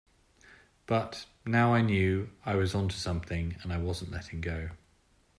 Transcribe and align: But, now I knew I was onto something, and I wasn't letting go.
But, 0.87 1.27
now 1.45 1.75
I 1.75 1.83
knew 1.83 2.31
I 2.43 2.55
was 2.55 2.73
onto 2.73 2.95
something, 2.95 3.57
and 3.61 3.71
I 3.71 3.77
wasn't 3.77 4.09
letting 4.09 4.41
go. 4.41 4.71